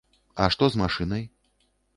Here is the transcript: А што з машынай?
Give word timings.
А 0.45 0.47
што 0.55 0.63
з 0.75 0.81
машынай? 0.83 1.23